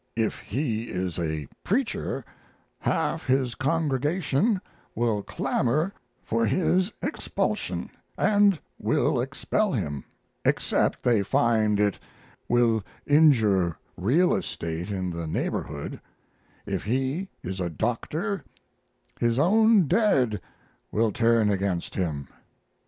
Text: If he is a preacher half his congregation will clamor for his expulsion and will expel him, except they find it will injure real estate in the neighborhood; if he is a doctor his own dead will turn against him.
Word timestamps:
If 0.15 0.39
he 0.39 0.85
is 0.85 1.19
a 1.19 1.47
preacher 1.63 2.25
half 2.79 3.27
his 3.27 3.53
congregation 3.53 4.59
will 4.95 5.21
clamor 5.21 5.93
for 6.23 6.43
his 6.43 6.91
expulsion 7.03 7.87
and 8.17 8.59
will 8.79 9.21
expel 9.21 9.71
him, 9.73 10.03
except 10.43 11.03
they 11.03 11.21
find 11.21 11.79
it 11.79 11.99
will 12.49 12.83
injure 13.05 13.77
real 13.95 14.33
estate 14.33 14.89
in 14.89 15.11
the 15.11 15.27
neighborhood; 15.27 16.01
if 16.65 16.83
he 16.85 17.29
is 17.43 17.59
a 17.59 17.69
doctor 17.69 18.43
his 19.19 19.37
own 19.37 19.85
dead 19.85 20.41
will 20.91 21.11
turn 21.11 21.51
against 21.51 21.93
him. 21.93 22.27